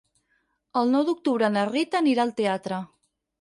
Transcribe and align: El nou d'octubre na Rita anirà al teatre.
El 0.81 0.89
nou 0.95 1.05
d'octubre 1.09 1.51
na 1.57 1.67
Rita 1.69 2.01
anirà 2.01 2.25
al 2.25 2.33
teatre. 2.41 2.81